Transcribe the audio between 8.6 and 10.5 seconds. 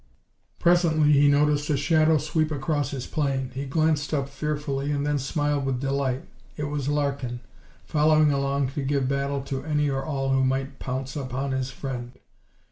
to give battle to any or all who